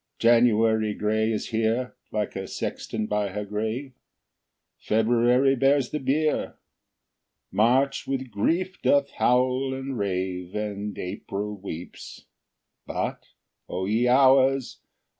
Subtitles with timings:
[0.19, 0.29] 4.
[0.31, 3.93] January gray is here, Like a sexton by her grave;
[4.81, 6.55] _20 February bears the bier,
[7.51, 12.25] March with grief doth howl and rave, And April weeps
[12.87, 13.27] but,
[13.69, 14.79] O ye Hours!